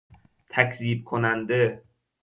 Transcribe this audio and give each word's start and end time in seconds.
تکذیب 0.49 1.03
کننده 1.03 1.83